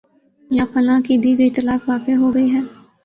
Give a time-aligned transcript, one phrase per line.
[0.49, 2.61] یا فلاں کی دی گئی طلاق واقع ہو گئی ہے